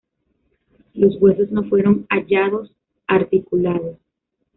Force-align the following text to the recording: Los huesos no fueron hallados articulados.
Los 0.95 1.21
huesos 1.21 1.51
no 1.51 1.61
fueron 1.65 2.07
hallados 2.09 2.71
articulados. 3.05 3.99